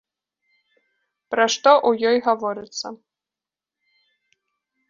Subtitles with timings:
[1.35, 2.87] Пра што ў ёй гаворыцца?